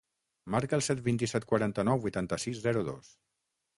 Marca 0.53 0.75
el 0.77 0.81
set, 0.85 1.03
vint-i-set, 1.07 1.45
quaranta-nou, 1.51 2.03
vuitanta-sis, 2.07 2.63
zero, 2.65 2.83
dos. 2.89 3.13